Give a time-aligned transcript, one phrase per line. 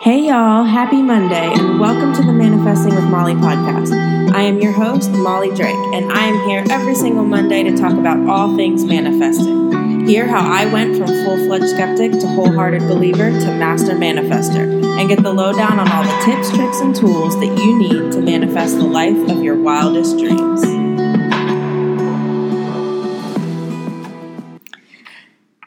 [0.00, 0.64] Hey, y'all.
[0.64, 3.92] Happy Monday, and welcome to the Manifesting with Molly podcast.
[4.32, 7.92] I am your host, Molly Drake, and I am here every single Monday to talk
[7.92, 10.06] about all things manifesting.
[10.06, 15.06] Hear how I went from full fledged skeptic to wholehearted believer to master manifester, and
[15.06, 18.78] get the lowdown on all the tips, tricks, and tools that you need to manifest
[18.78, 20.79] the life of your wildest dreams.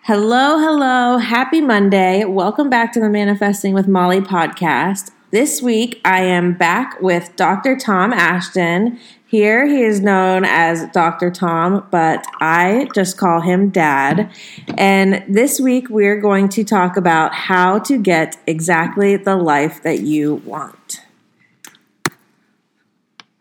[0.06, 1.18] Hello, hello.
[1.18, 2.26] Happy Monday.
[2.26, 5.12] Welcome back to the Manifesting with Molly podcast.
[5.32, 7.78] This week, I am back with Dr.
[7.78, 9.00] Tom Ashton.
[9.26, 11.32] Here, he is known as Dr.
[11.32, 14.30] Tom, but I just call him Dad.
[14.78, 20.02] And this week, we're going to talk about how to get exactly the life that
[20.02, 21.00] you want.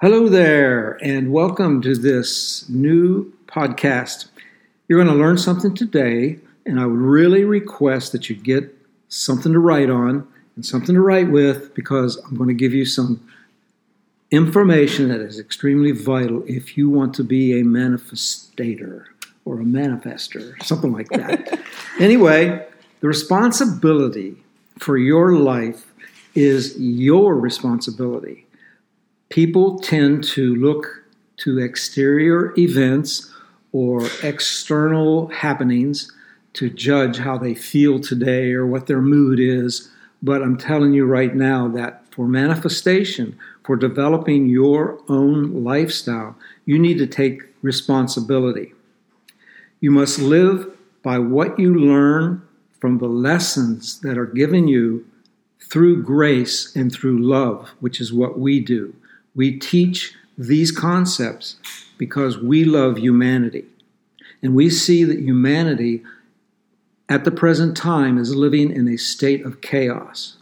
[0.01, 4.29] Hello there, and welcome to this new podcast.
[4.87, 8.75] You're going to learn something today and I would really request that you get
[9.09, 10.27] something to write on
[10.57, 13.27] and something to write with because I'm going to give you some
[14.30, 19.05] information that is extremely vital if you want to be a manifestator
[19.45, 21.60] or a manifester, something like that.
[22.01, 22.66] anyway,
[23.01, 24.37] the responsibility
[24.79, 25.93] for your life
[26.35, 28.46] is your responsibility.
[29.29, 31.05] People tend to look
[31.38, 33.35] to exterior events
[33.73, 36.13] or external happenings
[36.55, 39.91] to judge how they feel today or what their mood is.
[40.23, 46.79] But I'm telling you right now that for manifestation, for developing your own lifestyle, you
[46.79, 48.73] need to take responsibility.
[49.80, 50.71] You must live
[51.03, 52.43] by what you learn
[52.80, 55.07] from the lessons that are given you
[55.61, 58.95] through grace and through love, which is what we do.
[59.35, 61.57] We teach these concepts
[61.99, 63.65] because we love humanity.
[64.43, 66.03] And we see that humanity
[67.09, 70.37] at the present time is living in a state of chaos.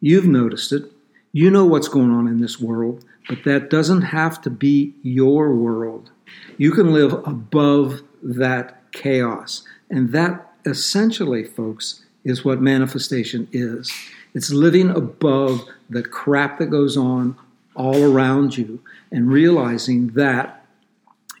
[0.00, 0.84] You've noticed it.
[1.32, 5.54] You know what's going on in this world, but that doesn't have to be your
[5.54, 6.10] world.
[6.56, 9.64] You can live above that chaos.
[9.90, 13.92] And that essentially, folks, is what manifestation is.
[14.34, 17.36] It's living above the crap that goes on
[17.74, 18.80] all around you
[19.12, 20.64] and realizing that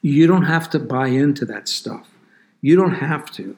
[0.02, 2.08] you don't have to buy into that stuff.
[2.60, 3.56] You don't have to.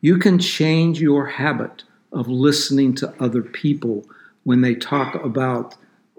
[0.00, 1.82] You can change your habit
[2.12, 4.04] of listening to other people
[4.44, 5.74] when they talk about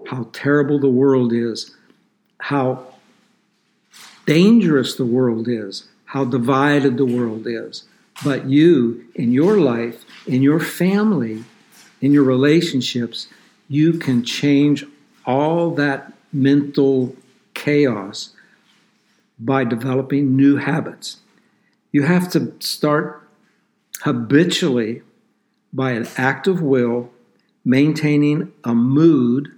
[0.06, 1.74] how terrible the world is,
[2.38, 2.86] how
[4.26, 7.84] dangerous the world is, how divided the world is.
[8.22, 11.44] But you, in your life, in your family,
[12.00, 13.28] in your relationships,
[13.68, 14.84] you can change
[15.24, 17.16] all that mental
[17.54, 18.30] chaos
[19.38, 21.18] by developing new habits.
[21.92, 23.26] You have to start
[24.02, 25.02] habitually
[25.72, 27.10] by an act of will,
[27.64, 29.52] maintaining a mood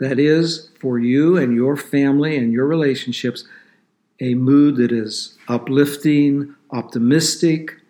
[0.00, 3.44] that is for you and your family and your relationships
[4.20, 7.80] a mood that is uplifting, optimistic,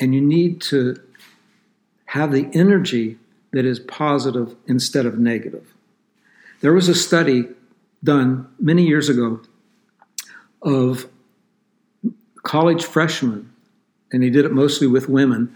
[0.00, 1.00] and you need to
[2.06, 3.18] have the energy
[3.52, 5.72] that is positive instead of negative.
[6.60, 7.48] There was a study
[8.04, 9.40] done many years ago
[10.62, 11.08] of
[12.42, 13.50] college freshmen
[14.12, 15.54] and he did it mostly with women.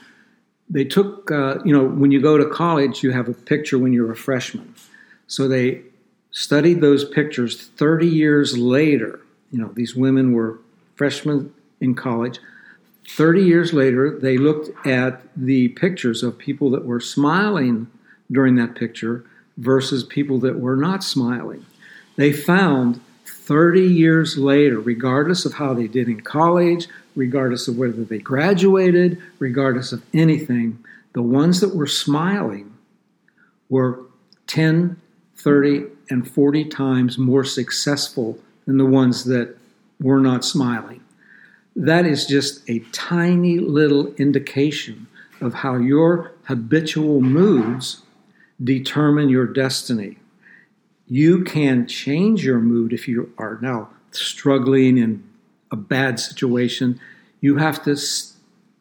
[0.69, 3.93] They took, uh, you know, when you go to college, you have a picture when
[3.93, 4.75] you're a freshman.
[5.27, 5.83] So they
[6.31, 9.21] studied those pictures 30 years later.
[9.51, 10.61] You know, these women were
[10.95, 12.39] freshmen in college.
[13.09, 17.89] 30 years later, they looked at the pictures of people that were smiling
[18.31, 19.25] during that picture
[19.57, 21.67] versus people that were not smiling.
[22.17, 28.05] They found 30 years later, regardless of how they did in college, regardless of whether
[28.05, 30.83] they graduated, regardless of anything,
[31.13, 32.75] the ones that were smiling
[33.69, 34.01] were
[34.47, 35.01] 10,
[35.37, 39.57] 30, and 40 times more successful than the ones that
[40.01, 41.01] were not smiling.
[41.77, 45.07] That is just a tiny little indication
[45.41, 48.03] of how your habitual moods
[48.63, 50.19] determine your destiny.
[51.07, 55.23] You can change your mood if you are now struggling in
[55.71, 57.01] a bad situation,
[57.41, 57.97] you have to,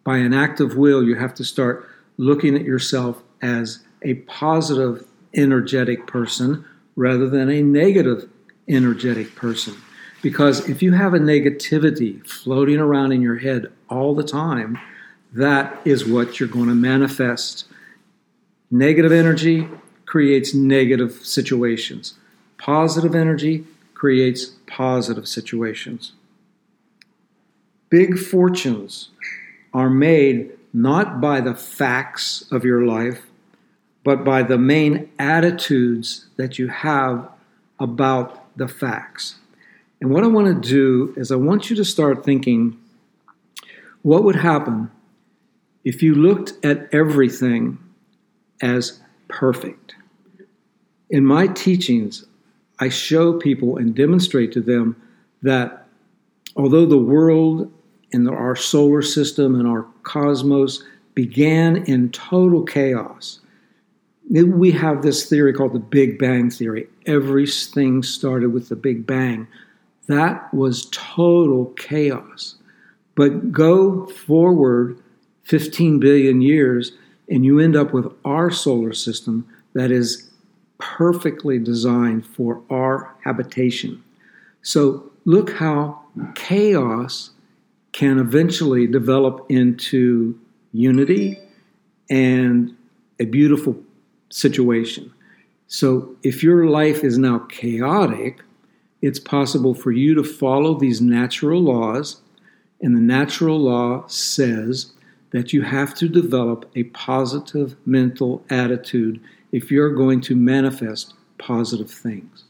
[0.03, 5.05] by an act of will, you have to start looking at yourself as a positive,
[5.35, 6.65] energetic person
[6.95, 8.29] rather than a negative,
[8.67, 9.75] energetic person.
[10.21, 14.77] Because if you have a negativity floating around in your head all the time,
[15.33, 17.65] that is what you're going to manifest.
[18.71, 19.67] Negative energy
[20.05, 22.15] creates negative situations.
[22.57, 26.13] Positive energy creates positive situations.
[27.89, 29.09] Big fortunes
[29.73, 33.23] are made not by the facts of your life,
[34.03, 37.27] but by the main attitudes that you have
[37.79, 39.35] about the facts.
[40.01, 42.79] And what I want to do is I want you to start thinking
[44.01, 44.91] what would happen
[45.83, 47.77] if you looked at everything
[48.61, 49.95] as perfect.
[51.09, 52.25] In my teachings,
[52.79, 54.95] I show people and demonstrate to them
[55.41, 55.87] that
[56.55, 57.71] although the world
[58.11, 60.83] and our solar system and our cosmos
[61.15, 63.39] began in total chaos,
[64.29, 66.87] we have this theory called the Big Bang Theory.
[67.05, 69.47] Everything started with the Big Bang.
[70.07, 72.55] That was total chaos.
[73.15, 74.97] But go forward
[75.43, 76.91] 15 billion years,
[77.27, 80.29] and you end up with our solar system that is
[80.77, 84.01] perfectly designed for our habitation.
[84.61, 86.01] So look how
[86.35, 87.31] chaos
[87.91, 90.39] can eventually develop into
[90.73, 91.39] unity
[92.09, 92.75] and
[93.19, 93.75] a beautiful
[94.29, 95.11] situation.
[95.67, 98.41] So if your life is now chaotic,
[99.01, 102.21] it's possible for you to follow these natural laws.
[102.81, 104.93] And the natural law says
[105.31, 109.21] that you have to develop a positive mental attitude
[109.51, 112.45] if you're going to manifest positive things.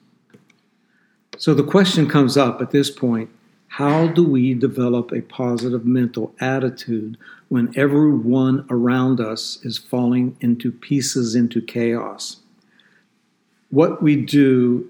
[1.38, 3.30] So the question comes up at this point
[3.70, 7.18] how do we develop a positive mental attitude
[7.50, 12.38] when everyone around us is falling into pieces, into chaos?
[13.70, 14.90] What we do,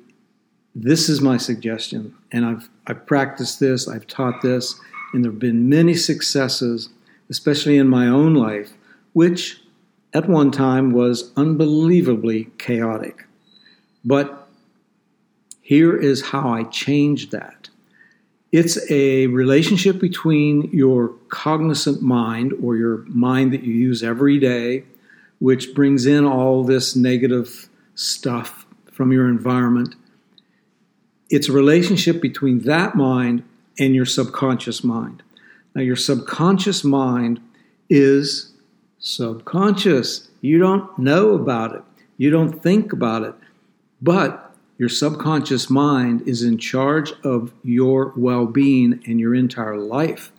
[0.74, 4.80] this is my suggestion, and I've, I've practiced this, I've taught this,
[5.14, 6.90] and there have been many successes,
[7.30, 8.74] especially in my own life,
[9.14, 9.62] which
[10.14, 13.26] at one time was unbelievably chaotic.
[14.06, 14.48] But
[15.62, 17.69] here is how I changed that.
[18.52, 24.86] It's a relationship between your cognizant mind or your mind that you use every day,
[25.40, 29.96] which brings in all this negative stuff from your environment.
[31.30, 33.44] It's a relationship between that mind
[33.78, 35.22] and your subconscious mind.
[35.76, 37.40] Now, your subconscious mind
[37.88, 38.52] is
[38.98, 40.28] subconscious.
[40.42, 41.84] You don't know about it,
[42.18, 43.36] you don't think about it,
[44.02, 44.49] but
[44.80, 50.32] your subconscious mind is in charge of your well being and your entire life.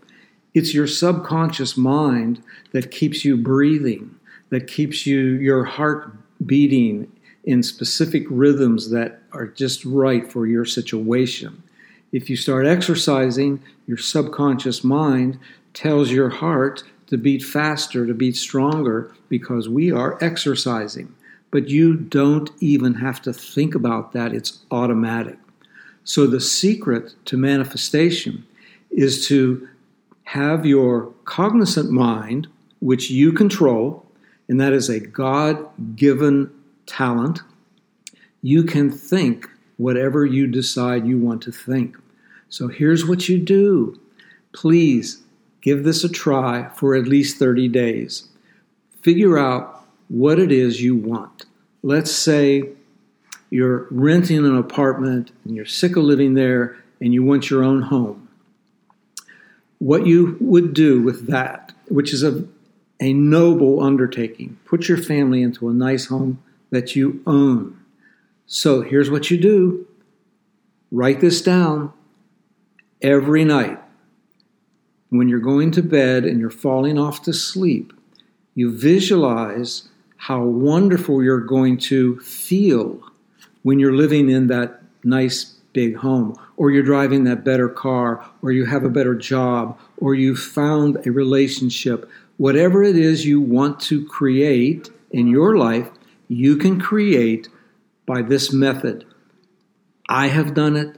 [0.55, 2.43] It's your subconscious mind
[2.73, 4.17] that keeps you breathing,
[4.49, 7.13] that keeps you your heart beating
[7.45, 11.63] in specific rhythms that are just right for your situation.
[12.11, 15.39] If you start exercising, your subconscious mind
[15.75, 21.15] tells your heart to beat faster, to beat stronger, because we are exercising
[21.51, 24.33] but you don't even have to think about that.
[24.33, 25.39] It's automatic.
[26.05, 28.47] So, the secret to manifestation
[28.91, 29.69] is to
[30.25, 32.49] have your cognizant mind,
[32.81, 34.07] which you control,
[34.49, 35.67] and that is a God
[35.97, 36.51] given
[36.87, 37.41] talent.
[38.43, 41.97] You can think whatever you decide you want to think.
[42.49, 44.01] So, here's what you do
[44.53, 45.23] please
[45.61, 48.29] give this a try for at least 30 days.
[49.03, 49.80] Figure out
[50.11, 51.47] what it is you want.
[51.83, 52.71] Let's say
[53.49, 57.83] you're renting an apartment and you're sick of living there and you want your own
[57.83, 58.29] home.
[59.79, 62.45] What you would do with that, which is a,
[63.01, 67.81] a noble undertaking, put your family into a nice home that you own.
[68.47, 69.87] So here's what you do
[70.91, 71.93] write this down
[73.01, 73.79] every night.
[75.09, 77.93] When you're going to bed and you're falling off to sleep,
[78.57, 79.89] you visualize
[80.21, 83.01] how wonderful you're going to feel
[83.63, 88.53] when you're living in that nice big home, or you're driving that better car, or
[88.53, 92.07] you have a better job, or you found a relationship.
[92.37, 95.89] Whatever it is you want to create in your life,
[96.29, 97.49] you can create
[98.05, 99.07] by this method.
[100.07, 100.97] I have done it,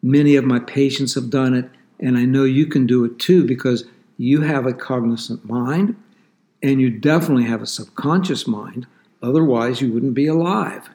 [0.00, 1.68] many of my patients have done it,
[1.98, 3.84] and I know you can do it too because
[4.16, 5.96] you have a cognizant mind
[6.64, 8.86] and you definitely have a subconscious mind,
[9.22, 10.88] otherwise, you wouldn't be alive.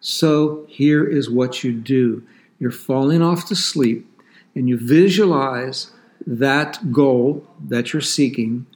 [0.00, 2.22] So, here is what you do
[2.60, 4.06] you're falling off to sleep,
[4.54, 5.90] and you visualize
[6.26, 8.66] that goal that you're seeking,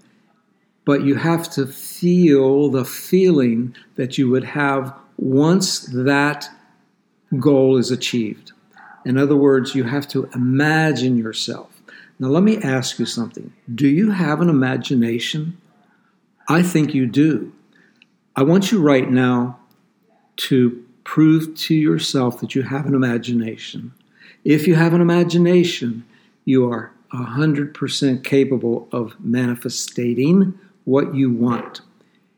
[0.85, 6.49] but you have to feel the feeling that you would have once that
[7.39, 8.53] goal is achieved.
[9.05, 11.83] In other words, you have to imagine yourself.
[12.19, 13.53] Now, let me ask you something.
[13.75, 15.59] Do you have an imagination?
[16.49, 17.53] I think you do.
[18.35, 19.59] I want you right now
[20.39, 23.93] to prove to yourself that you have an imagination.
[24.45, 26.07] If you have an imagination,
[26.47, 31.83] you are 100% capable of manifesting what you want.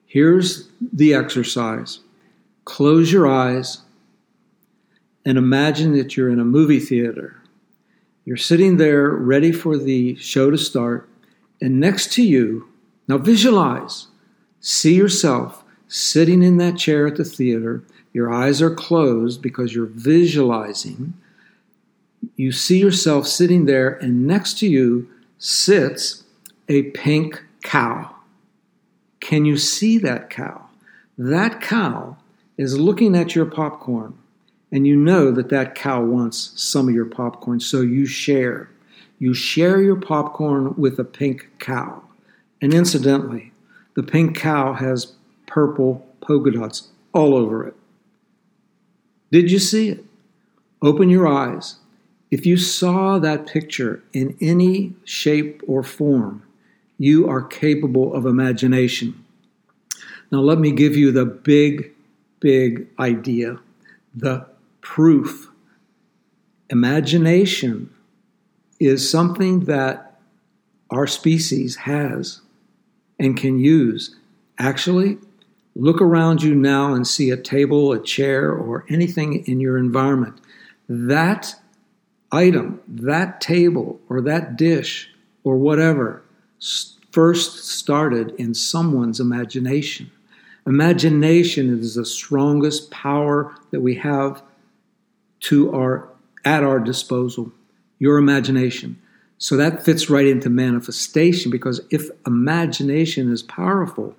[0.06, 2.00] Here's the exercise
[2.64, 3.82] close your eyes
[5.24, 7.40] and imagine that you're in a movie theater.
[8.24, 11.08] You're sitting there ready for the show to start,
[11.60, 12.68] and next to you,
[13.10, 14.06] now visualize,
[14.60, 17.82] see yourself sitting in that chair at the theater.
[18.12, 21.14] Your eyes are closed because you're visualizing.
[22.36, 26.22] You see yourself sitting there, and next to you sits
[26.68, 28.14] a pink cow.
[29.18, 30.68] Can you see that cow?
[31.18, 32.16] That cow
[32.56, 34.16] is looking at your popcorn,
[34.70, 38.70] and you know that that cow wants some of your popcorn, so you share.
[39.18, 42.04] You share your popcorn with a pink cow.
[42.60, 43.52] And incidentally,
[43.94, 45.14] the pink cow has
[45.46, 47.74] purple polka dots all over it.
[49.32, 50.04] Did you see it?
[50.82, 51.76] Open your eyes.
[52.30, 56.42] If you saw that picture in any shape or form,
[56.98, 59.24] you are capable of imagination.
[60.30, 61.92] Now, let me give you the big,
[62.38, 63.58] big idea
[64.14, 64.46] the
[64.80, 65.48] proof.
[66.68, 67.90] Imagination
[68.78, 70.18] is something that
[70.90, 72.40] our species has
[73.20, 74.16] and can use.
[74.58, 75.18] Actually,
[75.76, 80.40] look around you now and see a table, a chair, or anything in your environment.
[80.88, 81.54] That
[82.32, 85.10] item, that table, or that dish,
[85.44, 86.22] or whatever
[87.10, 90.10] first started in someone's imagination.
[90.66, 94.42] Imagination is the strongest power that we have
[95.40, 96.08] to our
[96.44, 97.52] at our disposal.
[97.98, 99.00] Your imagination.
[99.40, 104.14] So that fits right into manifestation because if imagination is powerful,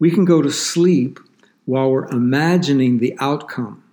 [0.00, 1.20] we can go to sleep
[1.66, 3.84] while we're imagining the outcome.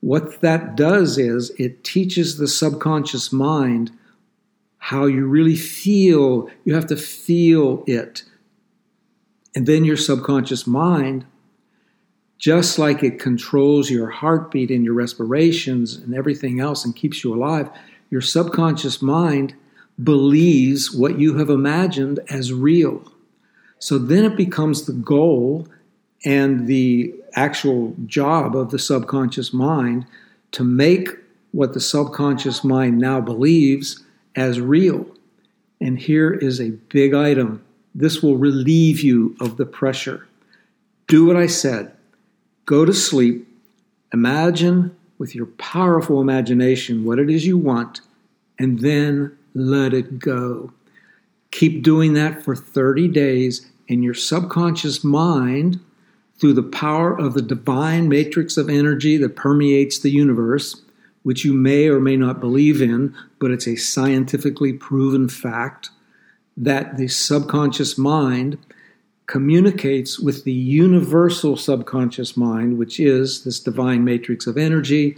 [0.00, 3.90] What that does is it teaches the subconscious mind
[4.76, 6.50] how you really feel.
[6.66, 8.22] You have to feel it.
[9.54, 11.24] And then your subconscious mind,
[12.36, 17.34] just like it controls your heartbeat and your respirations and everything else and keeps you
[17.34, 17.70] alive,
[18.10, 19.54] your subconscious mind
[20.02, 23.02] believes what you have imagined as real.
[23.78, 25.66] So then it becomes the goal
[26.24, 30.06] and the actual job of the subconscious mind
[30.52, 31.08] to make
[31.52, 34.02] what the subconscious mind now believes
[34.34, 35.06] as real.
[35.80, 37.62] And here is a big item.
[37.94, 40.26] This will relieve you of the pressure.
[41.06, 41.92] Do what I said.
[42.64, 43.46] Go to sleep.
[44.12, 48.00] Imagine with your powerful imagination what it is you want,
[48.58, 50.72] and then let it go.
[51.50, 55.80] Keep doing that for 30 days, and your subconscious mind,
[56.38, 60.82] through the power of the divine matrix of energy that permeates the universe,
[61.22, 65.88] which you may or may not believe in, but it's a scientifically proven fact
[66.58, 68.58] that the subconscious mind
[69.26, 75.16] communicates with the universal subconscious mind, which is this divine matrix of energy,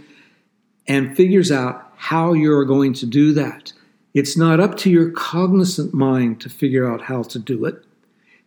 [0.87, 3.73] and figures out how you're going to do that.
[4.13, 7.83] It's not up to your cognizant mind to figure out how to do it.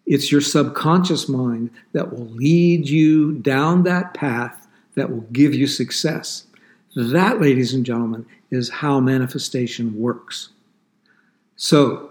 [0.06, 5.66] It's your subconscious mind that will lead you down that path that will give you
[5.66, 6.44] success.
[6.94, 10.50] That, ladies and gentlemen, is how manifestation works.
[11.56, 12.10] So,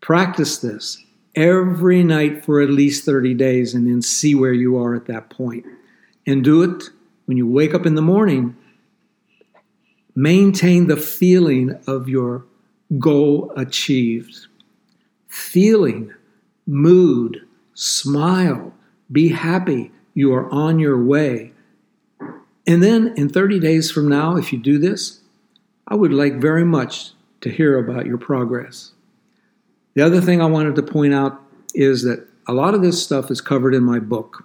[0.00, 1.04] practice this
[1.34, 5.28] every night for at least 30 days and then see where you are at that
[5.30, 5.66] point.
[6.26, 6.84] And do it
[7.26, 8.56] when you wake up in the morning.
[10.18, 12.44] Maintain the feeling of your
[12.98, 14.48] goal achieved.
[15.28, 16.12] Feeling,
[16.66, 18.74] mood, smile,
[19.12, 19.92] be happy.
[20.14, 21.52] You are on your way.
[22.66, 25.20] And then in 30 days from now, if you do this,
[25.86, 28.90] I would like very much to hear about your progress.
[29.94, 31.40] The other thing I wanted to point out
[31.76, 34.44] is that a lot of this stuff is covered in my book.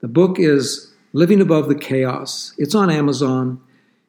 [0.00, 2.54] The book is Living Above the Chaos.
[2.56, 3.60] It's on Amazon.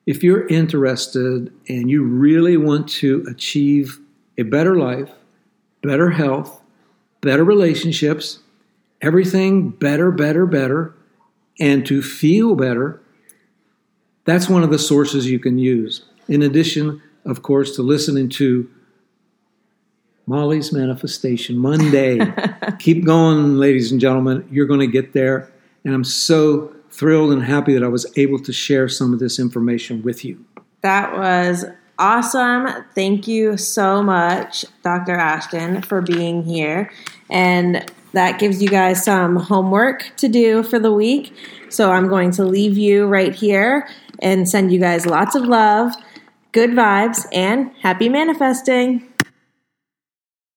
[0.05, 3.99] If you're interested and you really want to achieve
[4.37, 5.11] a better life,
[5.83, 6.61] better health,
[7.21, 8.39] better relationships,
[9.01, 10.95] everything better, better, better,
[11.59, 13.01] and to feel better,
[14.25, 16.05] that's one of the sources you can use.
[16.27, 18.69] In addition, of course, to listening to
[20.25, 22.19] Molly's Manifestation Monday.
[22.79, 24.47] Keep going, ladies and gentlemen.
[24.51, 25.51] You're going to get there.
[25.83, 29.39] And I'm so thrilled and happy that I was able to share some of this
[29.39, 30.43] information with you.
[30.81, 31.65] That was
[31.97, 32.67] awesome.
[32.95, 35.13] Thank you so much, Dr.
[35.13, 36.91] Ashton, for being here.
[37.29, 41.33] And that gives you guys some homework to do for the week.
[41.69, 43.87] So I'm going to leave you right here
[44.19, 45.93] and send you guys lots of love,
[46.51, 49.07] good vibes, and happy manifesting.